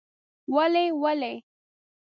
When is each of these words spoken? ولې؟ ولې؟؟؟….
ولې؟ 0.55 0.85
ولې؟؟؟…. 1.01 1.33